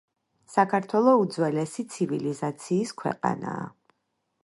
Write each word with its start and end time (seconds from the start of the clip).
საქართველო 0.53 1.13
უძველესი 1.25 1.87
ცივილიზაციის 1.97 2.99
ქვეყანაა 3.03 3.71